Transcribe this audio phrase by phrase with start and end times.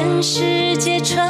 [0.00, 1.29] 全世界传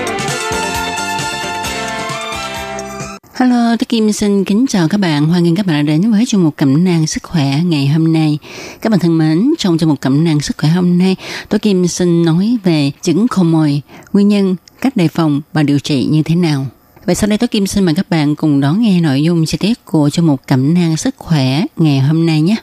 [3.33, 5.25] Hello, tôi Kim xin kính chào các bạn.
[5.25, 8.13] Hoan nghênh các bạn đã đến với chương mục cẩm nang sức khỏe ngày hôm
[8.13, 8.37] nay.
[8.81, 11.15] Các bạn thân mến, trong chương mục cẩm nang sức khỏe hôm nay,
[11.49, 13.81] tôi Kim xin nói về chứng khô môi,
[14.13, 16.65] nguyên nhân, cách đề phòng và điều trị như thế nào.
[17.05, 19.57] Vậy sau đây tôi Kim xin mời các bạn cùng đón nghe nội dung chi
[19.57, 22.55] tiết của chương mục cẩm nang sức khỏe ngày hôm nay nhé.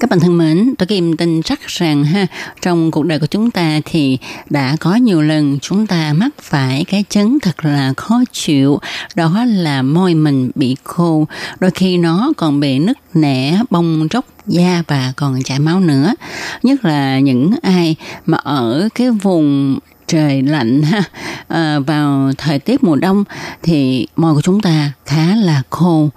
[0.00, 2.26] Các bạn thân mến, tôi Kim tin chắc rằng ha,
[2.62, 4.18] trong cuộc đời của chúng ta thì
[4.50, 8.78] đã có nhiều lần chúng ta mắc phải cái chấn thật là khó chịu,
[9.14, 11.26] đó là môi mình bị khô,
[11.60, 16.14] đôi khi nó còn bị nứt nẻ, bong tróc da và còn chảy máu nữa.
[16.62, 21.02] Nhất là những ai mà ở cái vùng trời lạnh ha
[21.48, 23.24] à, vào thời tiết mùa đông
[23.62, 26.08] thì môi của chúng ta khá là khô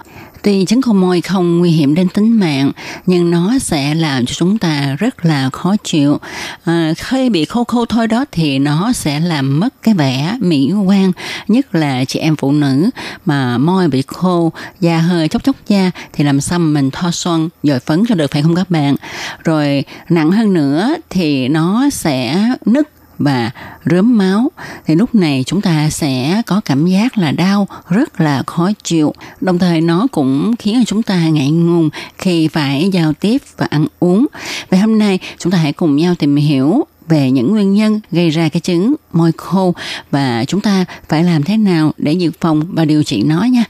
[0.44, 2.72] Tuy trứng khô môi không nguy hiểm đến tính mạng,
[3.05, 6.19] nhưng nó sẽ làm cho chúng ta rất là khó chịu.
[6.63, 10.71] À, khi bị khô khô thôi đó thì nó sẽ làm mất cái vẻ mỹ
[10.88, 11.11] quan,
[11.48, 12.89] nhất là chị em phụ nữ
[13.26, 17.11] mà môi bị khô, da hơi chốc chốc da thì làm sao mà mình thoa
[17.11, 18.95] son dội phấn cho được phải không các bạn?
[19.43, 22.89] Rồi nặng hơn nữa thì nó sẽ nứt
[23.23, 23.52] và
[23.86, 24.52] rớm máu,
[24.86, 29.14] thì lúc này chúng ta sẽ có cảm giác là đau, rất là khó chịu.
[29.42, 33.86] Đồng thời nó cũng khiến chúng ta ngại ngùng khi phải giao tiếp và ăn
[34.00, 34.28] uống.
[34.70, 38.30] Vậy hôm nay chúng ta hãy cùng nhau tìm hiểu về những nguyên nhân gây
[38.30, 39.73] ra cái chứng môi khô
[40.11, 43.64] và chúng ta phải làm thế nào để dự phòng và điều trị nó nha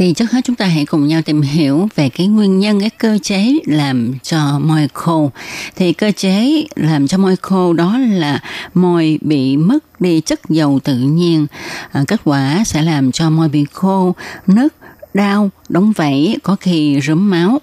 [0.00, 2.90] thì trước hết chúng ta hãy cùng nhau tìm hiểu về cái nguyên nhân cái
[2.90, 5.30] cơ chế làm cho môi khô.
[5.76, 8.40] Thì cơ chế làm cho môi khô đó là
[8.74, 11.46] môi bị mất đi chất dầu tự nhiên.
[11.92, 14.14] À, kết quả sẽ làm cho môi bị khô
[14.46, 14.74] nứt
[15.14, 17.60] đau đóng vảy có khi rớm máu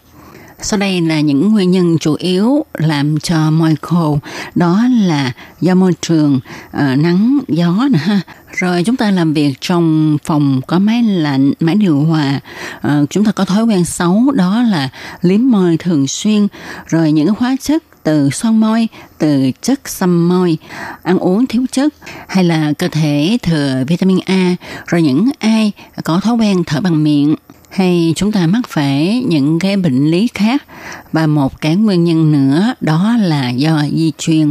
[0.62, 4.20] sau đây là những nguyên nhân chủ yếu làm cho môi khô,
[4.56, 5.32] đó là
[5.62, 8.22] do môi trường uh, nắng gió nè ha.
[8.52, 12.40] Rồi chúng ta làm việc trong phòng có máy lạnh, máy điều hòa,
[12.88, 14.90] uh, chúng ta có thói quen xấu đó là
[15.22, 16.48] liếm môi thường xuyên,
[16.88, 20.58] rồi những hóa chất từ son môi, từ chất xăm môi,
[21.04, 21.94] ăn uống thiếu chất
[22.28, 24.56] hay là cơ thể thừa vitamin A,
[24.88, 25.72] rồi những ai
[26.04, 27.36] có thói quen thở bằng miệng
[27.78, 30.64] hay chúng ta mắc phải những cái bệnh lý khác.
[31.12, 34.50] Và một cái nguyên nhân nữa, đó là do di truyền.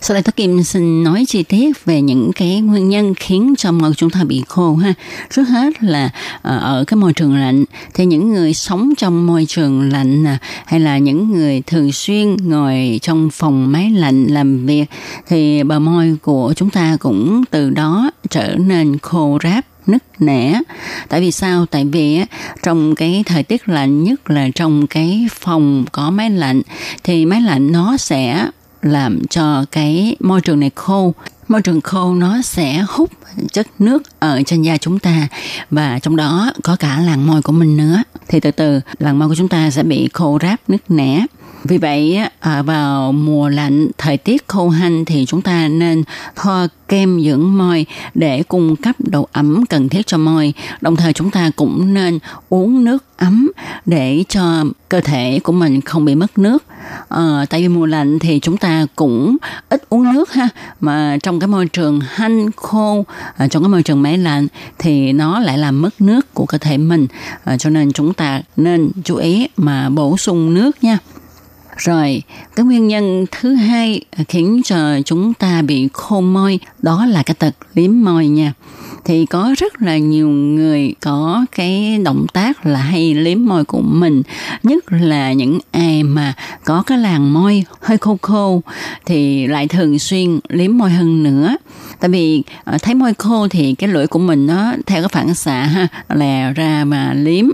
[0.00, 3.72] Sau đây tôi Kim xin nói chi tiết về những cái nguyên nhân khiến cho
[3.72, 4.94] môi chúng ta bị khô ha.
[5.30, 6.10] Trước hết là
[6.42, 7.64] ờ, ở cái môi trường lạnh,
[7.94, 10.24] thì những người sống trong môi trường lạnh
[10.66, 14.84] hay là những người thường xuyên ngồi trong phòng máy lạnh làm việc,
[15.28, 20.60] thì bờ môi của chúng ta cũng từ đó trở nên khô ráp nứt nẻ.
[21.08, 21.66] Tại vì sao?
[21.66, 22.20] Tại vì
[22.62, 26.62] trong cái thời tiết lạnh nhất là trong cái phòng có máy lạnh,
[27.04, 28.48] thì máy lạnh nó sẽ
[28.82, 31.14] làm cho cái môi trường này khô.
[31.48, 33.10] Môi trường khô nó sẽ hút
[33.52, 35.28] chất nước ở trên da chúng ta,
[35.70, 38.02] và trong đó có cả làn môi của mình nữa.
[38.28, 41.26] Thì từ từ làn môi của chúng ta sẽ bị khô ráp, nứt nẻ
[41.64, 46.02] vì vậy ở à, vào mùa lạnh thời tiết khô hanh thì chúng ta nên
[46.36, 50.54] thoa kem dưỡng môi để cung cấp độ ẩm cần thiết cho môi.
[50.80, 52.18] Đồng thời chúng ta cũng nên
[52.48, 53.50] uống nước ấm
[53.86, 56.64] để cho cơ thể của mình không bị mất nước.
[57.08, 59.36] À, tại vì mùa lạnh thì chúng ta cũng
[59.68, 60.48] ít uống nước ha
[60.80, 63.04] mà trong cái môi trường hanh khô
[63.36, 64.46] à, trong cái môi trường máy lạnh
[64.78, 67.06] thì nó lại làm mất nước của cơ thể mình
[67.44, 70.98] à, cho nên chúng ta nên chú ý mà bổ sung nước nha
[71.76, 72.22] rồi,
[72.56, 77.34] cái nguyên nhân thứ hai khiến cho chúng ta bị khô môi đó là cái
[77.34, 78.52] tật liếm môi nha.
[79.04, 83.80] Thì có rất là nhiều người có cái động tác là hay liếm môi của
[83.80, 84.22] mình,
[84.62, 86.34] nhất là những ai mà
[86.64, 88.62] có cái làn môi hơi khô khô
[89.06, 91.56] thì lại thường xuyên liếm môi hơn nữa.
[92.00, 95.34] tại vì ờ, thấy môi khô thì cái lưỡi của mình nó theo cái phản
[95.34, 97.44] xạ ha lè ra mà liếm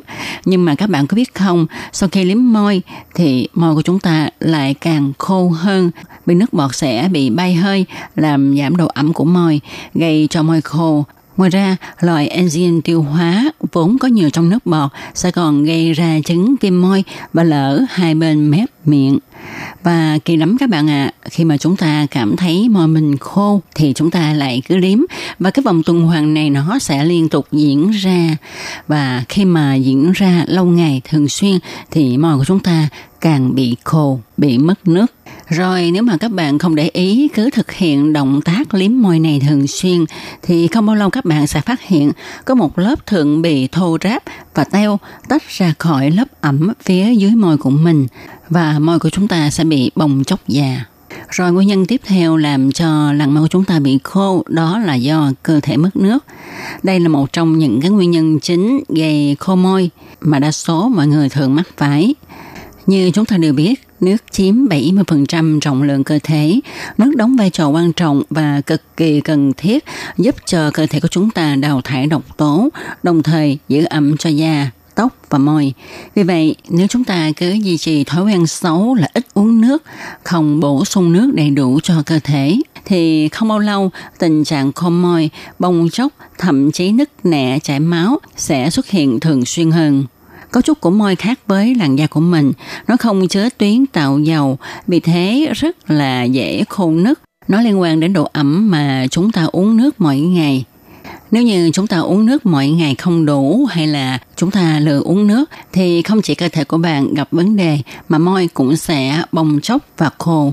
[0.45, 2.83] nhưng mà các bạn có biết không sau khi liếm môi
[3.15, 4.10] thì môi của chúng ta
[4.41, 5.91] lại càng khô hơn
[6.27, 7.87] vì nước bọt sẽ bị bay hơi
[8.17, 9.61] làm giảm độ ẩm của môi
[9.95, 11.05] gây cho môi khô
[11.37, 15.93] Ngoài ra, loại enzyme tiêu hóa vốn có nhiều trong nước bọt sẽ còn gây
[15.93, 19.19] ra chứng viêm môi và lở hai bên mép miệng.
[19.83, 23.17] Và kỳ lắm các bạn ạ, à, khi mà chúng ta cảm thấy môi mình
[23.17, 24.99] khô thì chúng ta lại cứ liếm
[25.39, 28.37] và cái vòng tuần hoàn này nó sẽ liên tục diễn ra.
[28.89, 31.59] Và khi mà diễn ra lâu ngày thường xuyên
[31.91, 32.89] thì môi của chúng ta
[33.21, 35.07] càng bị khô, bị mất nước.
[35.49, 39.19] Rồi nếu mà các bạn không để ý cứ thực hiện động tác liếm môi
[39.19, 40.05] này thường xuyên
[40.43, 42.13] thì không bao lâu các bạn sẽ phát hiện
[42.45, 44.23] có một lớp thượng bì thô ráp
[44.55, 44.99] và teo
[45.29, 48.07] tách ra khỏi lớp ẩm phía dưới môi của mình
[48.51, 50.85] và môi của chúng ta sẽ bị bong chóc già.
[51.29, 54.79] Rồi nguyên nhân tiếp theo làm cho làn môi của chúng ta bị khô đó
[54.79, 56.25] là do cơ thể mất nước.
[56.83, 60.89] Đây là một trong những cái nguyên nhân chính gây khô môi mà đa số
[60.89, 62.15] mọi người thường mắc phải.
[62.87, 66.61] Như chúng ta đều biết, nước chiếm 70% trọng lượng cơ thể.
[66.99, 69.85] Nước đóng vai trò quan trọng và cực kỳ cần thiết
[70.19, 72.69] giúp cho cơ thể của chúng ta đào thải độc tố,
[73.03, 74.71] đồng thời giữ ẩm cho da,
[75.01, 75.73] tóc và môi.
[76.15, 79.83] Vì vậy, nếu chúng ta cứ duy trì thói quen xấu là ít uống nước,
[80.25, 84.73] không bổ sung nước đầy đủ cho cơ thể, thì không bao lâu tình trạng
[84.73, 89.71] khô môi, bong chóc, thậm chí nứt nẻ chảy máu sẽ xuất hiện thường xuyên
[89.71, 90.05] hơn.
[90.51, 92.53] Cấu trúc của môi khác với làn da của mình,
[92.89, 97.19] nó không chứa tuyến tạo dầu, vì thế rất là dễ khô nứt.
[97.49, 100.65] Nó liên quan đến độ ẩm mà chúng ta uống nước mỗi ngày.
[101.31, 105.01] Nếu như chúng ta uống nước mỗi ngày không đủ hay là chúng ta lừa
[105.01, 107.79] uống nước thì không chỉ cơ thể của bạn gặp vấn đề
[108.09, 110.53] mà môi cũng sẽ bong chóc và khô.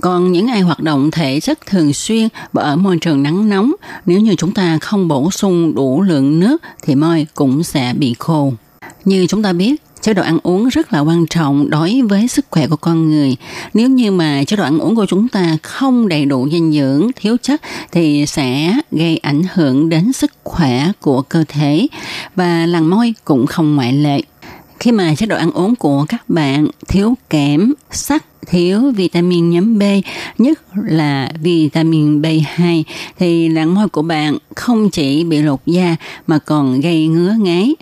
[0.00, 3.72] Còn những ai hoạt động thể chất thường xuyên và ở môi trường nắng nóng,
[4.06, 8.14] nếu như chúng ta không bổ sung đủ lượng nước thì môi cũng sẽ bị
[8.18, 8.52] khô.
[9.04, 12.46] Như chúng ta biết, chế độ ăn uống rất là quan trọng đối với sức
[12.50, 13.36] khỏe của con người.
[13.74, 17.10] Nếu như mà chế độ ăn uống của chúng ta không đầy đủ dinh dưỡng,
[17.16, 17.62] thiếu chất
[17.92, 21.86] thì sẽ gây ảnh hưởng đến sức khỏe của cơ thể
[22.34, 24.20] và làn môi cũng không ngoại lệ.
[24.80, 29.78] Khi mà chế độ ăn uống của các bạn thiếu kẽm, sắt, thiếu vitamin nhóm
[29.78, 29.82] B,
[30.38, 32.82] nhất là vitamin B2
[33.18, 35.96] thì làn môi của bạn không chỉ bị lột da
[36.26, 37.74] mà còn gây ngứa ngáy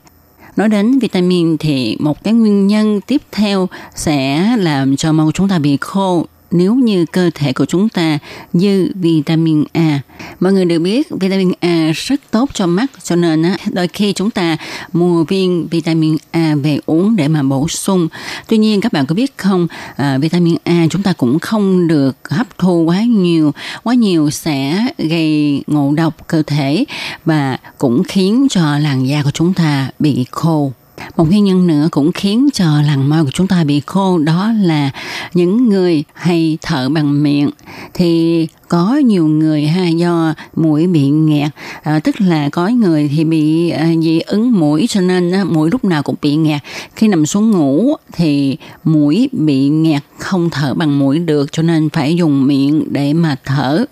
[0.56, 5.48] Nói đến vitamin thì một cái nguyên nhân tiếp theo sẽ làm cho màu chúng
[5.48, 8.18] ta bị khô nếu như cơ thể của chúng ta
[8.52, 10.00] dư vitamin A.
[10.40, 14.12] Mọi người đều biết vitamin A rất tốt cho mắt cho nên á, đôi khi
[14.12, 14.56] chúng ta
[14.92, 18.08] mua viên vitamin A về uống để mà bổ sung.
[18.48, 19.66] Tuy nhiên các bạn có biết không,
[19.96, 23.52] à, vitamin A chúng ta cũng không được hấp thu quá nhiều.
[23.82, 26.84] Quá nhiều sẽ gây ngộ độc cơ thể
[27.24, 30.72] và cũng khiến cho làn da của chúng ta bị khô.
[31.16, 34.52] Một nguyên nhân nữa cũng khiến cho làn môi của chúng ta bị khô đó
[34.62, 34.90] là
[35.34, 37.50] những người hay thở bằng miệng.
[37.94, 41.50] Thì có nhiều người ha do mũi bị nghẹt
[41.82, 45.70] à, tức là có người thì bị à, dị ứng mũi cho nên á, mũi
[45.70, 46.60] lúc nào cũng bị nghẹt.
[46.96, 51.90] Khi nằm xuống ngủ thì mũi bị nghẹt không thở bằng mũi được cho nên
[51.90, 53.84] phải dùng miệng để mà thở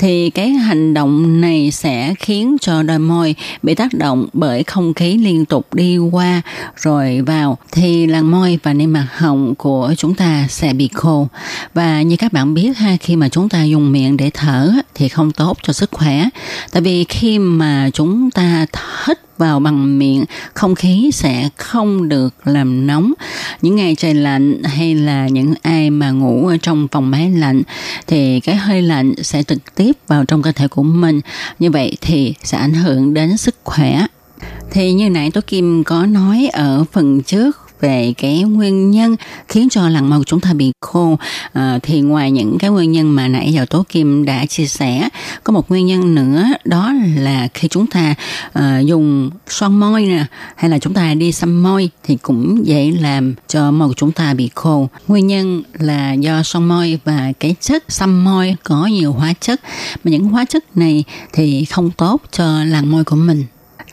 [0.00, 4.94] thì cái hành động này sẽ khiến cho đôi môi bị tác động bởi không
[4.94, 6.42] khí liên tục đi qua.
[6.76, 11.28] Rồi vào thì làn môi và niêm mạc họng của chúng ta sẽ bị khô.
[11.74, 15.08] Và như các bạn biết ha, khi mà chúng ta dùng miệng để thở thì
[15.08, 16.28] không tốt cho sức khỏe.
[16.72, 18.66] Tại vì khi mà chúng ta
[19.06, 23.12] hít vào bằng miệng, không khí sẽ không được làm nóng.
[23.62, 27.62] Những ngày trời lạnh hay là những ai mà ngủ ở trong phòng máy lạnh
[28.06, 31.20] thì cái hơi lạnh sẽ trực tiếp vào trong cơ thể của mình.
[31.58, 34.06] Như vậy thì sẽ ảnh hưởng đến sức khỏe.
[34.70, 39.16] Thì như nãy tôi Kim có nói ở phần trước về cái nguyên nhân
[39.48, 41.18] khiến cho làn màu của chúng ta bị khô.
[41.52, 45.08] À, thì ngoài những cái nguyên nhân mà nãy giờ tố kim đã chia sẻ
[45.44, 48.14] có một nguyên nhân nữa đó là khi chúng ta
[48.52, 50.24] à, dùng son môi nè
[50.56, 54.12] hay là chúng ta đi xăm môi thì cũng dễ làm cho môi của chúng
[54.12, 54.88] ta bị khô.
[55.08, 59.60] Nguyên nhân là do son môi và cái chất xăm môi có nhiều hóa chất.
[60.04, 63.44] Mà những hóa chất này thì không tốt cho làn môi của mình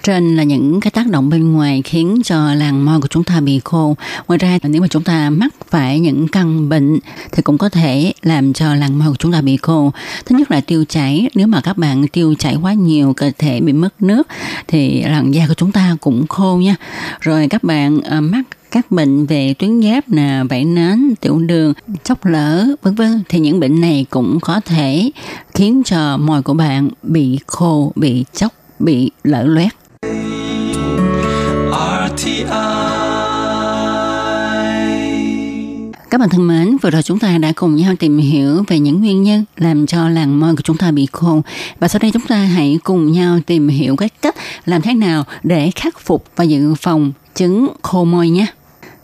[0.04, 3.39] trên là những cái tác động bên ngoài khiến cho làn môi của chúng ta
[3.39, 3.96] bị khô.
[4.27, 7.00] Ngoài ra nếu mà chúng ta mắc phải những căn bệnh
[7.32, 9.92] thì cũng có thể làm cho làn môi của chúng ta bị khô.
[10.25, 11.30] Thứ nhất là tiêu chảy.
[11.36, 14.27] Nếu mà các bạn tiêu chảy quá nhiều, cơ thể bị mất nước
[14.68, 16.75] thì làn da của chúng ta cũng khô nha.
[17.20, 21.74] Rồi các bạn uh, mắc các bệnh về tuyến giáp nè, vảy nến, tiểu đường,
[22.04, 25.12] chốc lỡ, vân vân thì những bệnh này cũng có thể
[25.54, 29.74] khiến cho môi của bạn bị khô, bị chốc bị lở loét.
[36.10, 39.00] Các bạn thân mến, vừa rồi chúng ta đã cùng nhau tìm hiểu về những
[39.00, 41.42] nguyên nhân làm cho làn môi của chúng ta bị khô.
[41.80, 45.24] Và sau đây chúng ta hãy cùng nhau tìm hiểu các cách làm thế nào
[45.44, 48.46] để khắc phục và dự phòng chứng khô môi nhé.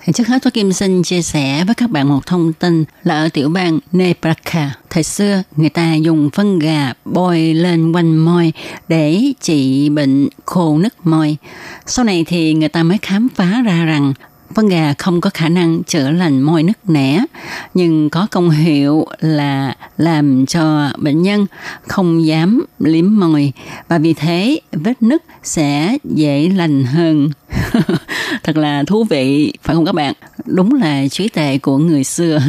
[0.06, 3.22] Thì trước hết tôi Kim xin chia sẻ với các bạn một thông tin là
[3.24, 8.54] ở tiểu bang Nebraska, thời xưa người ta dùng phân gà bôi lên quanh môi
[8.88, 11.38] để trị bệnh khô nứt môi.
[11.86, 14.14] Sau này thì người ta mới khám phá ra rằng
[14.56, 17.26] phân gà không có khả năng chữa lành môi nứt nẻ
[17.74, 21.46] nhưng có công hiệu là làm cho bệnh nhân
[21.88, 23.54] không dám liếm môi
[23.88, 27.30] và vì thế vết nứt sẽ dễ lành hơn
[28.44, 30.14] thật là thú vị, phải không các bạn?
[30.46, 32.40] Đúng là trí tệ của người xưa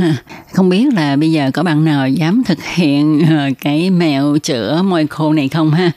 [0.52, 4.82] không biết là bây giờ có bạn nào dám thực hiện ờ, cái mẹo chữa
[4.82, 5.90] môi khô này không ha?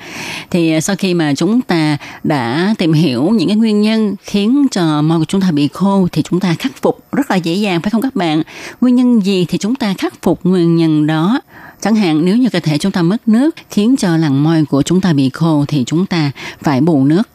[0.50, 4.68] Thì ờ, sau khi mà chúng ta đã tìm hiểu những cái nguyên nhân khiến
[4.72, 7.54] cho môi của chúng ta bị khô thì chúng ta khắc phục rất là dễ
[7.54, 8.42] dàng, phải không các bạn?
[8.82, 11.42] Nguyên nhân gì thì chúng ta khắc phục nguyên nhân đó?
[11.82, 14.82] Chẳng hạn nếu như cơ thể chúng ta mất nước khiến cho làn môi của
[14.82, 17.30] chúng ta bị khô thì chúng ta phải bù nước.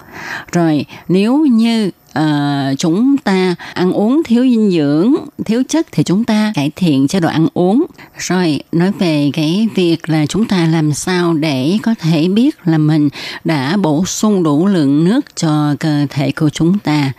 [0.52, 5.14] Rồi, nếu như uh, chúng ta ăn uống thiếu dinh dưỡng
[5.45, 7.87] thiếu chất thì chúng ta cải thiện chế độ ăn uống.
[8.19, 12.78] Rồi nói về cái việc là chúng ta làm sao để có thể biết là
[12.78, 13.09] mình
[13.45, 17.12] đã bổ sung đủ lượng nước cho cơ thể của chúng ta.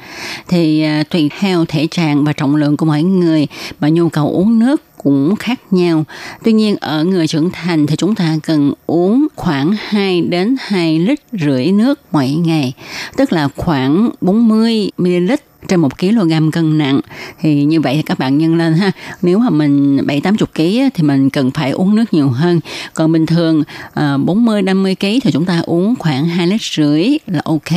[0.47, 3.47] Thì uh, tùy theo thể trạng và trọng lượng của mỗi người
[3.79, 6.05] mà nhu cầu uống nước cũng khác nhau.
[6.43, 10.99] Tuy nhiên ở người trưởng thành thì chúng ta cần uống khoảng 2 đến 2
[10.99, 12.73] lít rưỡi nước mỗi ngày,
[13.17, 15.31] tức là khoảng 40 ml
[15.67, 16.99] trên một kg cân nặng.
[17.41, 18.91] Thì như vậy thì các bạn nhân lên ha.
[19.21, 22.59] Nếu mà mình bảy tám chục kg thì mình cần phải uống nước nhiều hơn.
[22.93, 26.47] Còn bình thường à, bốn mươi năm mươi kg thì chúng ta uống khoảng hai
[26.47, 27.71] lít rưỡi là ok.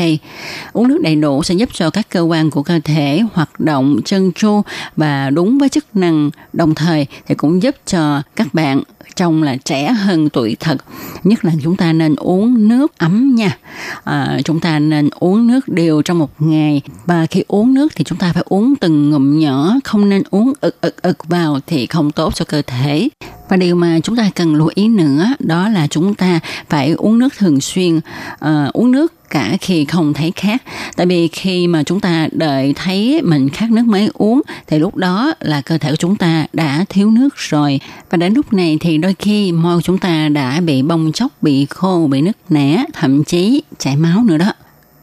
[0.73, 4.01] Uống nước đầy đủ sẽ giúp cho các cơ quan của cơ thể hoạt động
[4.05, 4.63] chân tru
[4.97, 8.83] và đúng với chức năng đồng thời thì cũng giúp cho các bạn
[9.17, 10.77] trông là trẻ hơn tuổi thật.
[11.25, 13.57] Nhất là chúng ta nên uống nước ấm nha.
[14.05, 16.83] À, chúng ta nên uống nước đều trong một ngày.
[17.07, 20.53] Và khi uống nước thì chúng ta phải uống từng ngụm nhỏ không nên uống
[20.61, 23.09] ực ực ực vào thì không tốt cho cơ thể.
[23.49, 27.19] Và điều mà chúng ta cần lưu ý nữa đó là chúng ta phải uống
[27.19, 30.63] nước thường xuyên uh, uống nước cả khi không thấy khát.
[30.97, 34.97] Tại vì khi mà chúng ta đợi thấy mình khát nước mới uống thì lúc
[34.97, 37.81] đó là cơ thể của chúng ta đã thiếu nước rồi.
[38.11, 41.67] Và đến lúc này thì đôi khi môi chúng ta đã bị bong chóc bị
[41.71, 44.53] khô bị nứt nẻ thậm chí chảy máu nữa đó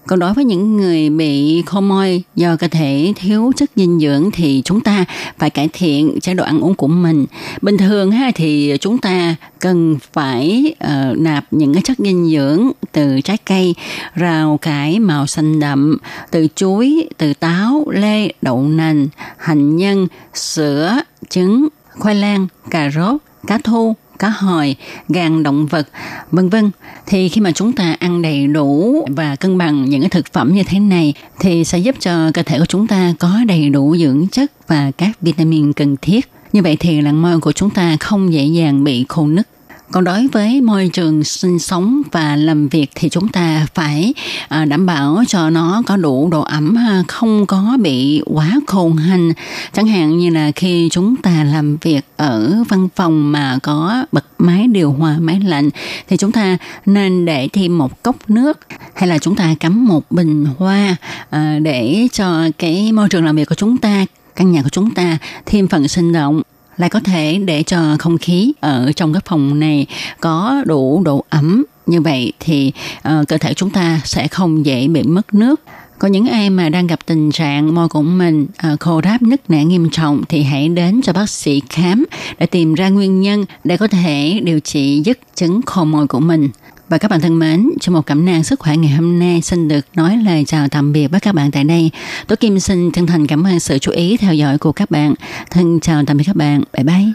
[0.08, 4.32] còn đối với những người bị khô môi do cơ thể thiếu chất dinh dưỡng
[4.34, 5.06] thì chúng ta
[5.38, 7.26] phải cải thiện chế độ ăn uống của mình.
[7.62, 12.72] Bình thường ha thì chúng ta cần phải uh, nạp những cái chất dinh dưỡng
[12.92, 13.76] từ trái cây,
[14.16, 15.98] rau cải màu xanh đậm,
[16.32, 19.08] từ chuối, từ táo, lê, đậu nành,
[19.38, 24.76] hành nhân, sữa, trứng, khoai lang, cà rốt, cá thu, cá hồi,
[25.10, 25.88] gan động vật,
[26.32, 26.72] vân vân.
[27.06, 30.54] Thì khi mà chúng ta ăn đầy đủ và cân bằng những cái thực phẩm
[30.54, 33.98] như thế này thì sẽ giúp cho cơ thể của chúng ta có đầy đủ
[33.98, 36.30] dưỡng chất và các vitamin cần thiết.
[36.54, 39.48] Như vậy thì làn môi của chúng ta không dễ dàng bị khô nứt
[39.94, 44.14] còn đối với môi trường sinh sống và làm việc thì chúng ta phải
[44.48, 48.94] à, đảm bảo cho nó có đủ độ ẩm à, không có bị quá khô
[48.94, 49.34] hành
[49.74, 54.26] chẳng hạn như là khi chúng ta làm việc ở văn phòng mà có bật
[54.38, 55.70] máy điều hòa máy lạnh
[56.10, 58.60] thì chúng ta nên để thêm một cốc nước
[58.94, 60.96] hay là chúng ta cắm một bình hoa
[61.30, 64.92] à, để cho cái môi trường làm việc của chúng ta, căn nhà của chúng
[64.92, 66.42] ta thêm phần sinh động
[66.78, 69.86] lại có thể để cho không khí ở trong cái phòng này
[70.20, 74.88] có đủ độ ẩm như vậy thì uh, cơ thể chúng ta sẽ không dễ
[74.88, 75.62] bị mất nước
[76.00, 79.50] có những ai mà đang gặp tình trạng môi của mình uh, khô ráp nứt
[79.50, 82.06] nẻ nghiêm trọng thì hãy đến cho bác sĩ khám
[82.38, 86.20] để tìm ra nguyên nhân để có thể điều trị dứt chứng khô môi của
[86.20, 86.50] mình.
[86.90, 89.68] Và các bạn thân mến, trong một cảm năng sức khỏe ngày hôm nay xin
[89.68, 91.92] được nói lời chào tạm biệt với các bạn tại đây.
[92.28, 95.14] Tôi Kim xin chân thành cảm ơn sự chú ý theo dõi của các bạn.
[95.50, 96.64] Thân chào tạm biệt các bạn.
[96.74, 97.06] Bye bye.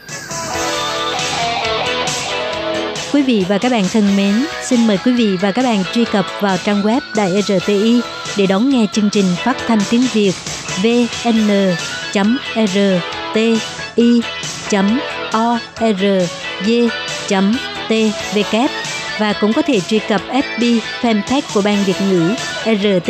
[3.12, 4.34] Quý vị và các bạn thân mến,
[4.64, 8.00] xin mời quý vị và các bạn truy cập vào trang web Đài e RTI
[8.36, 10.32] để đón nghe chương trình phát thanh tiếng Việt
[10.82, 11.68] vn.rti.org.tvk
[19.18, 22.34] và cũng có thể truy cập FB fanpage của Ban Việt ngữ
[22.64, 23.06] RT